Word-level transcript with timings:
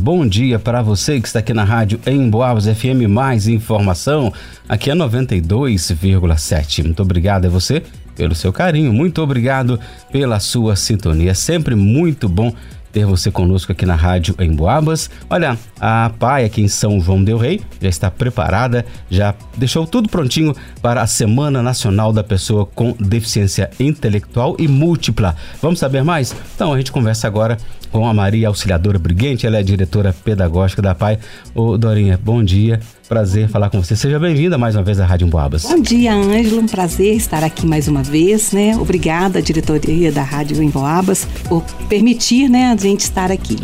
Bom 0.00 0.24
dia 0.24 0.60
para 0.60 0.80
você 0.80 1.20
que 1.20 1.26
está 1.26 1.40
aqui 1.40 1.52
na 1.52 1.64
rádio 1.64 1.98
em 2.06 2.30
Boabas 2.30 2.66
FM. 2.66 3.08
Mais 3.08 3.48
informação 3.48 4.32
aqui 4.68 4.92
é 4.92 4.94
92,7. 4.94 6.84
Muito 6.84 7.02
obrigado 7.02 7.46
a 7.46 7.48
você 7.48 7.82
pelo 8.14 8.32
seu 8.32 8.52
carinho. 8.52 8.92
Muito 8.92 9.20
obrigado 9.20 9.78
pela 10.12 10.38
sua 10.38 10.76
sintonia. 10.76 11.32
É 11.32 11.34
sempre 11.34 11.74
muito 11.74 12.28
bom 12.28 12.54
ter 12.92 13.04
você 13.04 13.30
conosco 13.30 13.72
aqui 13.72 13.84
na 13.84 13.94
rádio 13.94 14.34
em 14.38 14.52
Boabas. 14.52 15.10
Olha, 15.28 15.58
a 15.80 16.10
PAI 16.18 16.44
aqui 16.44 16.62
em 16.62 16.68
São 16.68 17.00
João 17.00 17.22
del 17.22 17.38
Rei 17.38 17.60
já 17.80 17.88
está 17.88 18.10
preparada, 18.10 18.84
já 19.10 19.34
deixou 19.56 19.86
tudo 19.86 20.08
prontinho 20.08 20.54
para 20.82 21.02
a 21.02 21.06
Semana 21.06 21.62
Nacional 21.62 22.12
da 22.12 22.24
Pessoa 22.24 22.66
com 22.66 22.94
Deficiência 22.98 23.70
Intelectual 23.78 24.56
e 24.58 24.66
Múltipla. 24.68 25.36
Vamos 25.60 25.78
saber 25.78 26.02
mais? 26.02 26.34
Então 26.54 26.72
a 26.72 26.76
gente 26.76 26.92
conversa 26.92 27.26
agora 27.26 27.58
com 27.90 28.06
a 28.06 28.12
Maria 28.12 28.48
Auxiliadora 28.48 28.98
Briguente, 28.98 29.46
ela 29.46 29.58
é 29.58 29.62
diretora 29.62 30.12
pedagógica 30.12 30.82
da 30.82 30.94
PAI. 30.94 31.18
Ô 31.54 31.76
Dorinha, 31.78 32.18
bom 32.22 32.42
dia. 32.42 32.80
Prazer 33.08 33.48
falar 33.48 33.70
com 33.70 33.82
você. 33.82 33.96
Seja 33.96 34.18
bem-vinda 34.18 34.58
mais 34.58 34.76
uma 34.76 34.82
vez 34.82 35.00
à 35.00 35.06
Rádio 35.06 35.26
Boabas. 35.28 35.62
Bom 35.62 35.80
dia, 35.80 36.12
Ângelo. 36.12 36.60
Um 36.60 36.66
prazer 36.66 37.16
estar 37.16 37.42
aqui 37.42 37.66
mais 37.66 37.88
uma 37.88 38.02
vez, 38.02 38.52
né? 38.52 38.76
Obrigada, 38.76 39.40
diretoria 39.40 40.12
da 40.12 40.22
Rádio 40.22 40.68
Boabas, 40.68 41.26
por 41.48 41.62
permitir, 41.88 42.50
né, 42.50 42.76
gente 42.78 43.00
estar 43.00 43.30
aqui. 43.30 43.56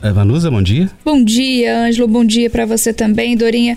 É, 0.00 0.12
Vanusa, 0.12 0.50
bom 0.50 0.62
dia. 0.62 0.88
Bom 1.04 1.24
dia, 1.24 1.86
Ângelo. 1.86 2.06
Bom 2.06 2.24
dia 2.24 2.48
para 2.48 2.64
você 2.64 2.92
também, 2.92 3.36
Dorinha. 3.36 3.76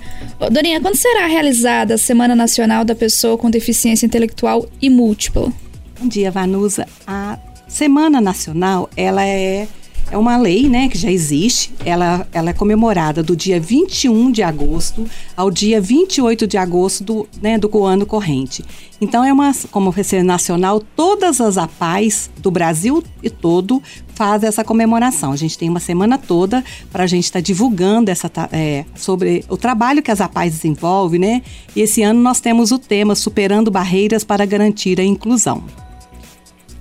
Dorinha, 0.51 0.79
quando 0.79 0.95
será 0.95 1.25
realizada 1.25 1.95
a 1.95 1.97
Semana 1.97 2.35
Nacional 2.35 2.85
da 2.85 2.93
Pessoa 2.93 3.37
com 3.37 3.49
Deficiência 3.49 4.05
Intelectual 4.05 4.69
e 4.79 4.89
Múltipla? 4.89 5.51
Bom 5.99 6.07
dia, 6.07 6.29
Vanusa. 6.29 6.87
A 7.07 7.39
Semana 7.67 8.21
Nacional, 8.21 8.87
ela 8.95 9.25
é 9.25 9.67
é 10.11 10.17
uma 10.17 10.37
lei, 10.37 10.67
né, 10.67 10.89
que 10.89 10.97
já 10.97 11.09
existe. 11.09 11.73
Ela, 11.85 12.27
ela 12.31 12.49
é 12.49 12.53
comemorada 12.53 13.23
do 13.23 13.35
dia 13.35 13.59
21 13.59 14.31
de 14.31 14.43
agosto 14.43 15.07
ao 15.35 15.49
dia 15.49 15.79
28 15.79 16.45
de 16.45 16.57
agosto 16.57 17.03
do, 17.03 17.27
né, 17.41 17.57
do 17.57 17.83
ano 17.83 18.05
corrente. 18.05 18.63
Então 18.99 19.23
é 19.23 19.31
uma, 19.33 19.51
como 19.71 19.91
ser 20.03 20.23
nacional, 20.23 20.81
todas 20.95 21.39
as 21.41 21.57
APAES 21.57 22.29
do 22.37 22.51
Brasil 22.51 23.03
e 23.23 23.29
todo 23.29 23.81
fazem 24.13 24.47
essa 24.47 24.63
comemoração. 24.63 25.31
A 25.31 25.35
gente 25.35 25.57
tem 25.57 25.69
uma 25.69 25.79
semana 25.79 26.17
toda 26.17 26.63
para 26.91 27.05
a 27.05 27.07
gente 27.07 27.23
estar 27.23 27.39
tá 27.39 27.43
divulgando 27.43 28.11
essa, 28.11 28.29
é, 28.51 28.85
sobre 28.95 29.43
o 29.49 29.57
trabalho 29.57 30.03
que 30.03 30.11
as 30.11 30.21
APAES 30.21 30.55
desenvolvem, 30.55 31.19
né? 31.19 31.41
E 31.75 31.81
esse 31.81 32.03
ano 32.03 32.21
nós 32.21 32.39
temos 32.39 32.71
o 32.71 32.77
tema 32.77 33.15
Superando 33.15 33.71
Barreiras 33.71 34.23
para 34.23 34.45
Garantir 34.45 34.99
a 34.99 35.03
Inclusão. 35.03 35.63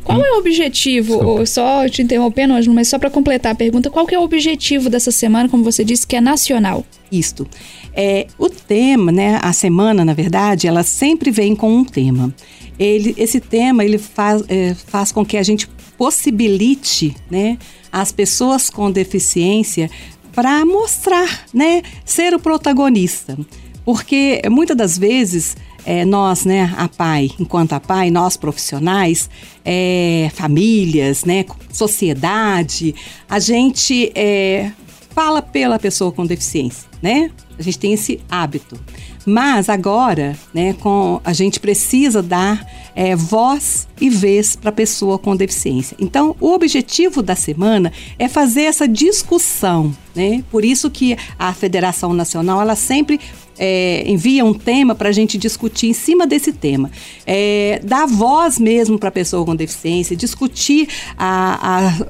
Qual 0.05 0.25
é 0.25 0.33
o 0.33 0.39
objetivo, 0.39 1.15
ou 1.25 1.47
só 1.47 1.89
te 1.89 2.03
interrompendo, 2.03 2.55
Ângelo, 2.55 2.75
mas 2.75 2.89
só 2.89 2.99
para 2.99 3.11
completar 3.11 3.53
a 3.53 3.55
pergunta, 3.55 3.91
qual 3.91 4.07
que 4.07 4.15
é 4.15 4.19
o 4.19 4.23
objetivo 4.23 4.89
dessa 4.89 5.11
semana, 5.11 5.49
como 5.49 5.63
você 5.63 5.85
disse, 5.85 6.07
que 6.07 6.17
é 6.17 6.21
nacional? 6.21 6.85
Isto. 7.13 7.47
É, 7.93 8.27
o 8.39 8.49
tema, 8.49 9.13
né, 9.13 9.39
a 9.43 9.53
semana, 9.53 10.05
na 10.05 10.15
verdade, 10.15 10.67
ela 10.67 10.83
sempre 10.83 11.31
vem 11.31 11.55
com 11.55 11.73
um 11.73 11.85
tema. 11.85 12.35
Ele, 12.79 13.15
esse 13.19 13.41
tema, 13.41 13.85
ele 13.85 13.99
faz, 13.99 14.43
é, 14.49 14.75
faz 14.75 15.13
com 15.13 15.25
que 15.25 15.37
a 15.37 15.43
gente 15.43 15.69
possibilite, 15.99 17.15
né, 17.31 17.59
as 17.93 18.11
pessoas 18.11 18.71
com 18.71 18.91
deficiência 18.91 19.91
para 20.33 20.65
mostrar, 20.65 21.45
né, 21.53 21.83
ser 22.05 22.33
o 22.35 22.39
protagonista. 22.39 23.37
Porque 23.85 24.41
muitas 24.51 24.77
das 24.77 24.97
vezes 24.97 25.57
é, 25.85 26.05
nós, 26.05 26.45
né, 26.45 26.75
a 26.77 26.89
pai, 26.89 27.31
enquanto 27.39 27.73
a 27.73 27.81
pai, 27.81 28.11
nós 28.11 28.37
profissionais, 28.37 29.29
é, 29.65 30.31
famílias, 30.35 31.25
né, 31.25 31.45
sociedade, 31.73 32.95
a 33.29 33.39
gente 33.39 34.13
é, 34.15 34.73
fala 35.11 35.43
pela 35.43 35.79
pessoa 35.79 36.13
com 36.13 36.25
deficiência, 36.27 36.89
né? 37.03 37.31
A 37.59 37.63
gente 37.63 37.79
tem 37.79 37.93
esse 37.93 38.21
hábito. 38.31 38.79
Mas 39.27 39.69
agora, 39.69 40.35
né, 40.55 40.73
com, 40.73 41.21
a 41.23 41.33
gente 41.33 41.61
precisa 41.61 42.23
dar 42.23 42.67
é, 42.95 43.15
voz 43.15 43.87
e 44.01 44.09
vez 44.09 44.57
para 44.57 44.71
a 44.71 44.73
pessoa 44.73 45.19
com 45.19 45.37
deficiência. 45.37 45.97
Então, 46.01 46.35
o 46.41 46.53
objetivo 46.53 47.23
da 47.23 47.37
semana 47.37 47.93
é 48.19 48.29
fazer 48.29 48.63
essa 48.63 48.89
discussão, 48.89 49.95
né? 50.15 50.43
Por 50.51 50.65
isso 50.65 50.91
que 50.91 51.17
a 51.39 51.53
Federação 51.53 52.13
Nacional 52.13 52.61
ela 52.61 52.75
sempre 52.75 53.21
é, 53.61 54.03
envia 54.07 54.43
um 54.43 54.55
tema 54.55 54.95
para 54.95 55.11
a 55.11 55.13
gente 55.13 55.37
discutir 55.37 55.89
em 55.89 55.93
cima 55.93 56.27
desse 56.27 56.51
tema. 56.51 56.91
É, 57.27 57.81
dar 57.85 58.07
voz 58.07 58.59
mesmo 58.59 58.99
para 58.99 59.11
a 59.11 59.13
pessoa 59.13 59.45
com 59.45 59.55
deficiência, 59.55 60.17
discutir 60.17 60.89
a, 61.19 61.79
a 61.79 62.07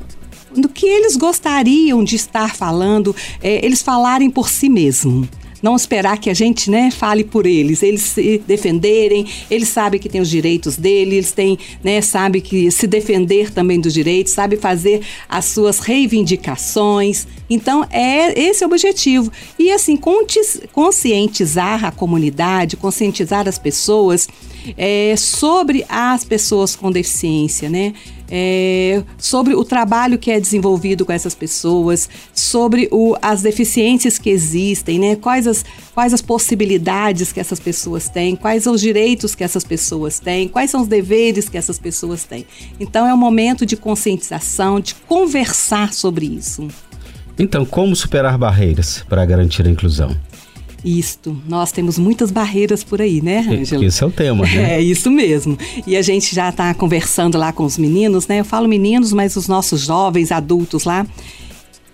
do 0.57 0.69
que 0.69 0.87
eles 0.87 1.17
gostariam 1.17 2.03
de 2.03 2.17
estar 2.17 2.55
falando, 2.55 3.15
é, 3.43 3.65
eles 3.65 3.83
falarem 3.83 4.31
por 4.31 4.49
si 4.49 4.69
mesmo 4.69 5.29
não 5.63 5.77
esperar 5.77 6.19
que 6.19 6.31
a 6.31 6.35
gente 6.35 6.71
né, 6.71 6.91
fale 6.91 7.25
por 7.25 7.47
eles, 7.47 7.83
eles 7.83 8.03
se 8.03 8.43
defenderem, 8.47 9.27
eles 9.51 9.69
sabem 9.69 10.01
que 10.01 10.09
têm 10.09 10.21
os 10.21 10.31
direitos 10.31 10.77
deles, 10.77 11.15
eles 11.15 11.33
têm, 11.33 11.59
né, 11.83 12.01
sabem 12.01 12.41
que 12.41 12.71
se 12.71 12.87
defender 12.87 13.53
também 13.53 13.81
dos 13.81 13.93
direitos, 13.93 14.33
sabe 14.33 14.57
fazer 14.57 15.03
as 15.29 15.47
suas 15.47 15.81
reivindicações. 15.81 17.27
Então, 17.49 17.87
é 17.91 18.39
esse 18.41 18.65
o 18.65 18.67
objetivo. 18.67 19.31
E 19.59 19.71
assim, 19.71 19.99
conscientizar 20.73 21.85
a 21.85 21.91
comunidade, 21.91 22.77
conscientizar 22.77 23.49
as 23.49 23.59
pessoas 23.59 24.29
é, 24.77 25.15
sobre 25.17 25.85
as 25.89 26.25
pessoas 26.25 26.77
com 26.77 26.91
deficiência, 26.91 27.69
né? 27.69 27.95
É, 28.31 29.03
sobre 29.19 29.55
o 29.55 29.65
trabalho 29.65 30.19
que 30.19 30.31
é 30.31 30.39
desenvolvido 30.39 31.05
com 31.05 31.13
essas 31.13 31.35
pessoas, 31.35 32.09
sobre 32.33 32.89
o, 32.93 33.17
as 33.21 33.43
deficiências 33.43 34.19
que 34.19 34.31
existem, 34.31 34.99
né? 34.99 35.17
quais, 35.17 35.47
as, 35.47 35.65
quais 35.93 36.15
as 36.15 36.23
possibilidades 36.23 37.33
que 37.33 37.41
essas 37.41 37.59
pessoas 37.59 38.09
têm, 38.09 38.37
quais 38.37 38.67
os 38.67 38.81
direitos 38.81 39.35
que 39.35 39.43
essas 39.43 39.65
pessoas 39.65 40.21
têm, 40.21 40.47
quais 40.47 40.71
são 40.71 40.83
os 40.83 40.89
deveres 40.89 41.49
que 41.49 41.59
essas 41.59 41.79
pessoas 41.79 42.25
têm. 42.25 42.47
Então 42.79 43.07
é 43.07 43.13
um 43.13 43.19
momento 43.19 43.67
de 43.67 43.77
conscientização, 43.77 44.81
de 44.81 44.95
conversar 44.95 45.93
sobre 45.93 46.27
isso. 46.27 46.69
Então, 47.39 47.65
como 47.65 47.97
superar 47.97 48.37
barreiras 48.37 49.03
para 49.09 49.25
garantir 49.25 49.67
a 49.67 49.71
inclusão? 49.71 50.15
Isto. 50.85 51.37
Nós 51.47 51.73
temos 51.73 51.99
muitas 51.99 52.31
barreiras 52.31 52.83
por 52.83 53.01
aí, 53.01 53.21
né, 53.21 53.41
Ângela? 53.49 53.85
Esse 53.85 54.03
é 54.03 54.07
o 54.07 54.11
tema, 54.11 54.45
né? 54.45 54.77
É, 54.77 54.81
isso 54.81 55.11
mesmo. 55.11 55.59
E 55.87 55.97
a 55.97 56.03
gente 56.03 56.35
já 56.35 56.49
está 56.49 56.73
conversando 56.75 57.37
lá 57.37 57.53
com 57.53 57.65
os 57.65 57.77
meninos, 57.77 58.27
né? 58.27 58.41
Eu 58.41 58.45
falo 58.45 58.69
meninos, 58.69 59.13
mas 59.13 59.37
os 59.37 59.47
nossos 59.49 59.81
jovens, 59.81 60.33
adultos 60.33 60.85
lá. 60.85 61.07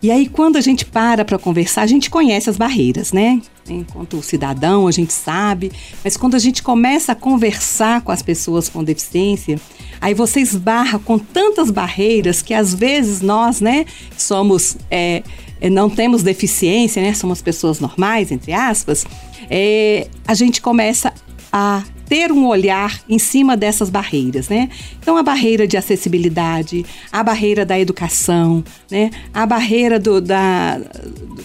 E 0.02 0.10
aí, 0.10 0.28
quando 0.28 0.56
a 0.56 0.60
gente 0.60 0.84
para 0.84 1.24
para 1.24 1.38
conversar, 1.38 1.82
a 1.82 1.86
gente 1.86 2.10
conhece 2.10 2.50
as 2.50 2.56
barreiras, 2.56 3.12
né? 3.12 3.40
Enquanto 3.68 4.22
cidadão, 4.22 4.86
a 4.86 4.92
gente 4.92 5.12
sabe. 5.12 5.72
Mas 6.04 6.16
quando 6.16 6.34
a 6.34 6.38
gente 6.38 6.62
começa 6.62 7.12
a 7.12 7.14
conversar 7.14 8.02
com 8.02 8.12
as 8.12 8.22
pessoas 8.22 8.68
com 8.68 8.84
deficiência, 8.84 9.58
aí 10.00 10.14
você 10.14 10.40
esbarra 10.40 10.98
com 10.98 11.18
tantas 11.18 11.70
barreiras 11.70 12.42
que 12.42 12.52
às 12.54 12.74
vezes 12.74 13.20
nós, 13.20 13.60
né, 13.60 13.86
somos. 14.16 14.76
É, 14.90 14.96
é, 15.16 15.22
não 15.70 15.88
temos 15.88 16.22
deficiência, 16.22 17.02
né? 17.02 17.14
Somos 17.14 17.42
pessoas 17.42 17.80
normais, 17.80 18.30
entre 18.30 18.52
aspas, 18.52 19.06
é, 19.50 20.08
a 20.26 20.34
gente 20.34 20.60
começa 20.60 21.12
a 21.52 21.82
ter 22.08 22.30
um 22.30 22.46
olhar 22.46 23.00
em 23.08 23.18
cima 23.18 23.56
dessas 23.56 23.90
barreiras, 23.90 24.48
né? 24.48 24.68
Então 25.00 25.16
a 25.16 25.22
barreira 25.22 25.66
de 25.66 25.76
acessibilidade, 25.76 26.86
a 27.10 27.22
barreira 27.22 27.64
da 27.66 27.78
educação, 27.78 28.62
né? 28.90 29.10
A 29.34 29.44
barreira 29.44 29.98
do, 29.98 30.20
da, 30.20 30.80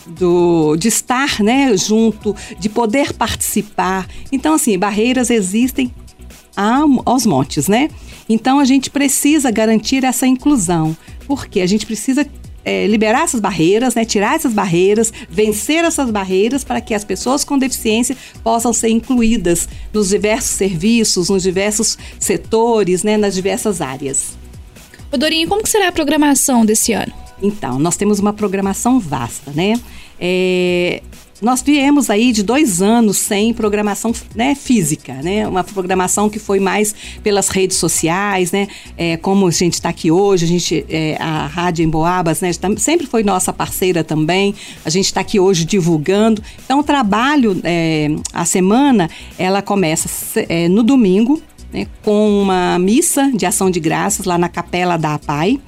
do, 0.08 0.76
de 0.76 0.88
estar, 0.88 1.42
né, 1.42 1.76
junto, 1.76 2.36
de 2.60 2.70
poder 2.70 3.14
participar. 3.14 4.08
Então 4.32 4.54
assim, 4.54 4.78
barreiras 4.78 5.30
existem 5.30 5.92
aos 7.06 7.26
montes, 7.26 7.68
né? 7.68 7.90
Então 8.30 8.60
a 8.60 8.66
gente 8.66 8.90
precisa 8.90 9.50
garantir 9.50 10.04
essa 10.04 10.28
inclusão, 10.28 10.96
porque 11.28 11.62
a 11.62 11.68
gente 11.68 11.86
precisa 11.86 12.26
é, 12.64 12.88
liberar 12.88 13.24
essas 13.24 13.40
barreiras, 13.40 13.96
né, 13.96 14.06
tirar 14.06 14.36
essas 14.36 14.54
barreiras, 14.54 15.12
vencer 15.30 15.84
essas 15.84 16.10
barreiras 16.12 16.64
para 16.64 16.82
que 16.82 16.94
as 16.94 17.04
pessoas 17.04 17.44
com 17.44 17.58
deficiência 17.58 18.16
possam 18.44 18.72
ser 18.74 18.90
incluídas 18.90 19.68
nos 19.94 20.10
diversos 20.10 20.52
serviços, 20.52 21.30
nos 21.30 21.44
diversos 21.44 21.98
setores, 22.20 23.04
né, 23.04 23.18
nas 23.18 23.34
diversas 23.34 23.82
áreas. 23.82 24.38
Ô 25.12 25.18
Dorinho, 25.18 25.48
como 25.48 25.66
será 25.68 25.90
a 25.90 25.92
programação 25.92 26.66
desse 26.66 26.94
ano? 26.94 27.14
Então, 27.42 27.80
nós 27.80 27.98
temos 27.98 28.20
uma 28.20 28.34
programação 28.34 29.00
vasta, 29.00 29.52
né? 29.52 29.74
É, 30.20 31.02
nós 31.42 31.62
viemos 31.62 32.10
aí 32.10 32.32
de 32.32 32.44
dois 32.44 32.82
anos 32.82 33.18
sem 33.18 33.54
programação 33.54 34.14
né, 34.36 34.54
física, 34.54 35.14
né? 35.24 35.48
Uma 35.48 35.64
programação 35.64 36.30
que 36.30 36.38
foi 36.38 36.60
mais 36.60 36.94
pelas 37.24 37.50
redes 37.50 37.78
sociais, 37.78 38.52
né? 38.52 38.68
É, 38.96 39.18
como 39.18 39.48
a 39.48 39.52
gente 39.52 39.74
está 39.74 39.90
aqui 39.90 40.12
hoje, 40.12 40.46
a 40.46 40.48
gente, 40.48 40.86
é, 40.88 41.18
a 41.20 41.48
Rádio 41.48 41.84
Emboabas, 41.84 42.42
né? 42.42 42.52
Sempre 42.78 43.08
foi 43.08 43.24
nossa 43.24 43.52
parceira 43.52 44.04
também. 44.04 44.54
A 44.86 44.90
gente 44.90 45.06
está 45.06 45.22
aqui 45.22 45.40
hoje 45.40 45.66
divulgando. 45.66 46.44
Então, 46.64 46.80
o 46.80 46.84
trabalho, 46.84 47.60
é, 47.64 48.10
a 48.32 48.46
semana, 48.46 49.10
ela 49.38 49.64
começa 49.64 50.10
é, 50.48 50.70
no 50.70 50.84
domingo, 50.84 51.42
né, 51.74 51.88
com 52.04 52.42
uma 52.42 52.78
missa 52.78 53.32
de 53.34 53.46
ação 53.46 53.72
de 53.72 53.80
graças 53.80 54.26
lá 54.26 54.38
na 54.38 54.50
Capela 54.50 54.98
da 54.98 55.16
APAI. 55.16 55.60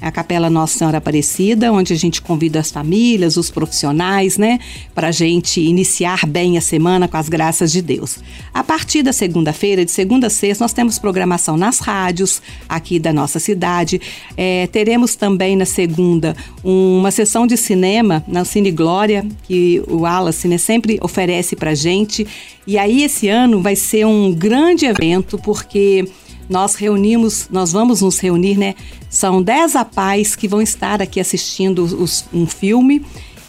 A 0.00 0.10
Capela 0.10 0.50
Nossa 0.50 0.78
Senhora 0.78 0.98
Aparecida, 0.98 1.72
onde 1.72 1.92
a 1.92 1.96
gente 1.96 2.20
convida 2.20 2.60
as 2.60 2.70
famílias, 2.70 3.36
os 3.36 3.50
profissionais, 3.50 4.36
né, 4.36 4.58
para 4.94 5.08
a 5.08 5.12
gente 5.12 5.60
iniciar 5.60 6.26
bem 6.26 6.58
a 6.58 6.60
semana 6.60 7.08
com 7.08 7.16
as 7.16 7.28
graças 7.28 7.72
de 7.72 7.80
Deus. 7.80 8.18
A 8.52 8.62
partir 8.62 9.02
da 9.02 9.12
segunda-feira, 9.12 9.84
de 9.84 9.90
segunda 9.90 10.26
a 10.26 10.30
sexta, 10.30 10.64
nós 10.64 10.72
temos 10.72 10.98
programação 10.98 11.56
nas 11.56 11.78
rádios 11.78 12.42
aqui 12.68 12.98
da 12.98 13.12
nossa 13.12 13.38
cidade. 13.38 14.00
É, 14.36 14.66
teremos 14.68 15.14
também 15.14 15.56
na 15.56 15.64
segunda 15.64 16.36
uma 16.62 17.10
sessão 17.10 17.46
de 17.46 17.56
cinema 17.56 18.24
na 18.26 18.44
Cine 18.44 18.70
Glória, 18.70 19.26
que 19.44 19.82
o 19.86 19.98
Wallace 20.00 20.48
né, 20.48 20.58
sempre 20.58 20.98
oferece 21.00 21.56
para 21.56 21.74
gente. 21.74 22.26
E 22.66 22.76
aí 22.78 23.02
esse 23.02 23.28
ano 23.28 23.62
vai 23.62 23.76
ser 23.76 24.04
um 24.06 24.32
grande 24.32 24.86
evento, 24.86 25.38
porque 25.38 26.08
nós 26.48 26.74
reunimos, 26.74 27.48
nós 27.50 27.72
vamos 27.72 28.02
nos 28.02 28.18
reunir, 28.18 28.56
né? 28.56 28.74
São 29.10 29.42
dez 29.42 29.74
apais 29.76 30.36
que 30.36 30.48
vão 30.48 30.60
estar 30.60 31.02
aqui 31.02 31.20
assistindo 31.20 31.84
os, 31.84 32.24
um 32.32 32.46
filme 32.46 33.04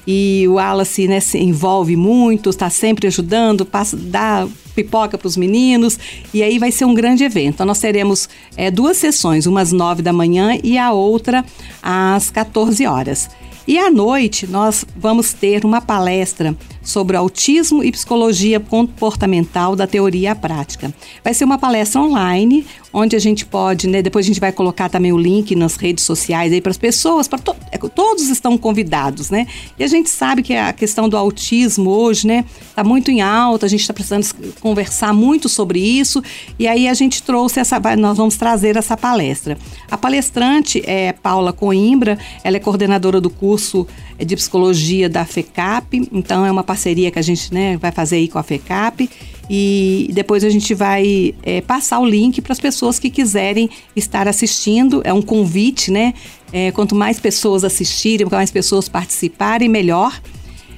e 0.08 0.46
o 0.48 0.54
Wallace 0.54 1.06
né, 1.06 1.20
se 1.20 1.38
envolve 1.38 1.98
muito, 1.98 2.50
está 2.50 2.70
sempre 2.70 3.08
ajudando, 3.08 3.66
passa, 3.66 3.98
dá 3.98 4.48
pipoca 4.74 5.18
para 5.18 5.28
os 5.28 5.36
meninos 5.36 6.00
e 6.34 6.42
aí 6.42 6.58
vai 6.58 6.72
ser 6.72 6.86
um 6.86 6.94
grande 6.94 7.26
evento. 7.26 7.56
Então, 7.56 7.66
nós 7.66 7.80
teremos 7.80 8.30
é, 8.56 8.72
duas 8.72 8.96
sessões, 8.98 9.46
uma 9.46 9.62
às 9.62 9.74
nove 9.74 10.02
da 10.02 10.14
manhã 10.14 10.58
e 10.64 10.78
a 10.78 10.94
outra 10.94 11.44
às 11.84 12.30
14 12.30 12.86
horas. 12.86 13.30
E 13.68 13.78
à 13.78 13.92
noite 13.92 14.48
nós 14.48 14.86
vamos 14.96 15.34
ter 15.34 15.66
uma 15.66 15.82
palestra 15.82 16.56
sobre 16.82 17.18
autismo 17.18 17.84
e 17.84 17.92
psicologia 17.92 18.62
comportamental 18.62 19.76
da 19.76 19.86
teoria 19.86 20.32
à 20.32 20.36
prática. 20.36 20.94
Vai 21.22 21.34
ser 21.34 21.44
uma 21.44 21.58
palestra 21.58 22.00
online, 22.00 22.66
onde 22.92 23.16
a 23.16 23.20
gente 23.20 23.46
pode, 23.46 23.88
né, 23.88 24.02
depois 24.02 24.26
a 24.26 24.28
gente 24.28 24.40
vai 24.40 24.52
colocar 24.52 24.90
também 24.90 25.12
o 25.12 25.18
link 25.18 25.56
nas 25.56 25.76
redes 25.76 26.04
sociais 26.04 26.54
aí 26.54 26.62
para 26.62 26.72
as 26.72 26.78
pessoas, 26.78 27.28
para 27.28 27.40
to 27.40 27.56
é, 27.72 27.78
todos 27.78 28.30
estão 28.30 28.58
convidados, 28.58 29.30
né? 29.30 29.46
E 29.78 29.84
a 29.84 29.88
gente 29.88 30.10
sabe 30.10 30.42
que 30.42 30.54
a 30.56 30.72
questão 30.72 31.10
do 31.10 31.18
autismo 31.18 31.90
hoje, 31.90 32.26
né, 32.26 32.46
está 32.70 32.84
muito 32.84 33.12
em 33.12 33.22
alta, 33.22 33.66
a 33.66 33.70
gente 33.70 33.82
está 33.82 33.94
precisando 33.94 34.26
conversar 34.62 35.14
muito 35.14 35.50
sobre 35.50 35.80
isso, 35.80 36.24
e 36.58 36.68
aí 36.68 36.88
a 36.88 36.94
gente 36.94 37.22
trouxe 37.24 37.60
essa, 37.60 37.80
nós 37.98 38.18
vamos 38.18 38.38
trazer 38.38 38.78
essa 38.78 38.96
palestra. 38.96 39.58
A 39.92 39.98
palestrante 39.98 40.82
é 40.86 41.12
Paula 41.12 41.52
Coimbra, 41.52 42.18
ela 42.44 42.58
é 42.58 42.60
coordenadora 42.60 43.20
do 43.20 43.30
curso 43.30 43.86
de 44.18 44.36
psicologia 44.36 45.10
da 45.10 45.26
FECAP, 45.26 46.10
então 46.12 46.46
é 46.46 46.52
uma 46.52 46.64
parceria 46.64 47.12
que 47.12 47.20
a 47.20 47.22
gente 47.24 47.54
né, 47.54 47.78
vai 47.78 47.92
fazer 47.92 48.18
aí 48.18 48.28
com 48.28 48.40
a 48.40 48.44
FECAP 48.44 49.10
e 49.50 50.10
depois 50.14 50.44
a 50.44 50.50
gente 50.50 50.74
vai 50.74 51.34
é, 51.42 51.62
passar 51.62 52.00
o 52.00 52.06
link 52.06 52.42
para 52.42 52.52
as 52.52 52.60
pessoas 52.60 53.00
que 53.00 53.10
quiserem 53.10 53.70
estar 53.96 54.28
assistindo. 54.28 55.02
É 55.06 55.14
um 55.14 55.22
convite, 55.22 55.90
né? 55.90 56.14
É, 56.52 56.72
quanto 56.72 56.96
mais 56.96 57.20
pessoas 57.20 57.64
assistirem, 57.64 58.26
quanto 58.26 58.36
mais 58.36 58.52
pessoas 58.52 58.90
participarem, 58.90 59.70
melhor. 59.70 60.20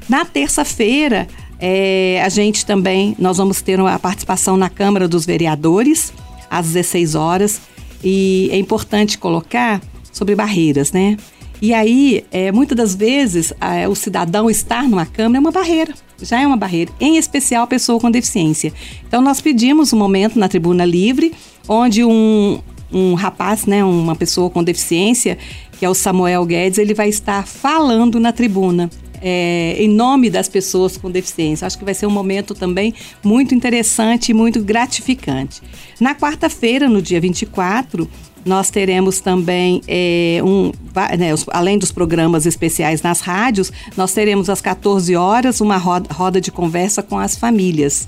Na 0.08 0.24
terça-feira, 0.24 1.28
é, 1.60 2.22
a 2.24 2.30
gente 2.30 2.66
também, 2.66 3.16
nós 3.18 3.38
vamos 3.38 3.62
ter 3.62 3.80
uma 3.80 3.98
participação 3.98 4.56
na 4.56 4.70
Câmara 4.70 5.08
dos 5.08 5.26
Vereadores, 5.26 6.14
às 6.50 6.68
16 6.68 7.16
horas. 7.16 7.62
E 8.04 8.50
é 8.52 8.58
importante 8.58 9.18
colocar 9.18 9.82
sobre 10.12 10.36
barreiras, 10.36 10.92
né? 10.92 11.18
E 11.62 11.74
aí, 11.74 12.24
é, 12.32 12.52
muitas 12.52 12.78
das 12.78 12.96
vezes, 12.96 13.52
o 13.90 13.96
cidadão 13.96 14.50
estar 14.50 14.84
numa 14.84 15.06
Câmara 15.06 15.38
é 15.38 15.42
uma 15.42 15.52
barreira, 15.52 15.94
já 16.22 16.42
é 16.42 16.48
uma 16.48 16.58
barreira, 16.58 16.92
em 17.00 17.18
especial 17.18 17.64
a 17.64 17.68
pessoa 17.68 18.00
com 18.00 18.10
deficiência. 18.10 18.74
Então, 19.08 19.22
nós 19.22 19.42
pedimos 19.42 19.94
um 19.94 19.98
momento 19.98 20.38
na 20.38 20.48
tribuna 20.48 20.86
livre, 20.86 21.34
onde 21.68 22.04
um, 22.04 22.60
um 22.92 23.14
rapaz, 23.14 23.66
né, 23.66 23.84
uma 23.84 24.16
pessoa 24.16 24.50
com 24.50 24.64
deficiência, 24.64 25.38
que 25.78 25.86
é 25.86 25.90
o 25.90 25.94
Samuel 25.94 26.46
Guedes, 26.46 26.78
ele 26.78 26.94
vai 26.94 27.10
estar 27.10 27.46
falando 27.48 28.20
na 28.20 28.32
tribuna. 28.32 28.90
É, 29.22 29.76
em 29.78 29.90
nome 29.90 30.30
das 30.30 30.48
pessoas 30.48 30.96
com 30.96 31.12
deficiência. 31.12 31.68
Acho 31.68 31.78
que 31.78 31.84
vai 31.84 31.94
ser 31.94 32.06
um 32.06 32.10
momento 32.10 32.56
também 32.56 32.94
muito 33.22 33.54
interessante 33.54 34.30
e 34.30 34.34
muito 34.34 34.64
gratificante. 34.64 35.62
Na 36.00 36.16
quarta-feira, 36.16 36.88
no 36.88 37.02
dia 37.02 37.20
24, 37.20 38.10
nós 38.46 38.70
teremos 38.70 39.20
também, 39.20 39.82
é, 39.88 40.42
um, 40.44 40.72
né, 41.18 41.34
os, 41.34 41.46
além 41.50 41.78
dos 41.78 41.92
programas 41.92 42.46
especiais 42.46 43.02
nas 43.02 43.22
rádios, 43.22 43.72
nós 43.96 44.14
teremos 44.14 44.50
às 44.50 44.62
14 44.62 45.16
horas 45.16 45.62
uma 45.62 45.78
roda, 45.78 46.14
roda 46.14 46.42
de 46.42 46.52
conversa 46.52 47.04
com 47.04 47.18
as 47.18 47.36
famílias. 47.36 48.08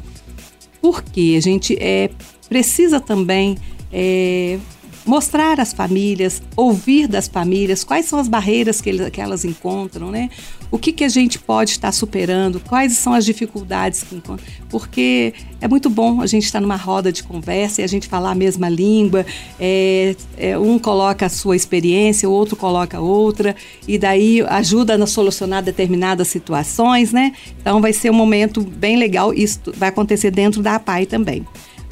Porque 0.81 1.35
a 1.37 1.41
gente 1.41 1.77
é, 1.79 2.09
precisa 2.49 2.99
também 2.99 3.57
é, 3.91 4.57
mostrar 5.05 5.59
às 5.59 5.73
famílias, 5.73 6.41
ouvir 6.55 7.07
das 7.07 7.27
famílias 7.27 7.83
quais 7.83 8.05
são 8.05 8.19
as 8.19 8.27
barreiras 8.27 8.81
que, 8.81 8.89
eles, 8.89 9.09
que 9.09 9.19
elas 9.19 9.43
encontram, 9.43 10.11
né? 10.11 10.29
O 10.69 10.77
que, 10.77 10.91
que 10.91 11.03
a 11.03 11.09
gente 11.09 11.37
pode 11.37 11.71
estar 11.71 11.91
superando, 11.91 12.59
quais 12.59 12.93
são 12.93 13.13
as 13.13 13.25
dificuldades 13.25 14.03
que 14.03 14.15
encontram. 14.15 14.45
Porque 14.69 15.33
é 15.59 15.67
muito 15.67 15.89
bom 15.89 16.21
a 16.21 16.27
gente 16.27 16.45
estar 16.45 16.61
numa 16.61 16.75
roda 16.75 17.11
de 17.11 17.23
conversa 17.23 17.81
e 17.81 17.83
a 17.83 17.87
gente 17.87 18.07
falar 18.07 18.31
a 18.31 18.35
mesma 18.35 18.69
língua, 18.69 19.25
é, 19.59 20.15
é, 20.37 20.57
um 20.57 20.79
coloca 20.79 21.25
a 21.25 21.29
sua 21.29 21.55
experiência, 21.55 22.29
o 22.29 22.31
outro 22.31 22.55
coloca 22.55 22.99
outra, 22.99 23.55
e 23.87 23.97
daí 23.97 24.41
ajuda 24.41 24.95
a 24.95 25.07
solucionar 25.07 25.61
determinadas 25.61 26.27
situações, 26.27 27.11
né? 27.11 27.33
Então 27.59 27.81
vai 27.81 27.91
ser 27.91 28.09
um 28.09 28.15
momento 28.15 28.61
bem 28.61 28.97
legal, 28.97 29.33
isso 29.33 29.59
vai 29.75 29.89
acontecer 29.89 30.31
dentro 30.31 30.61
da 30.61 30.75
APAI 30.75 31.05
também. 31.05 31.45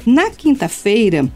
Na 0.06 0.30
quinta-feira, 0.30 1.30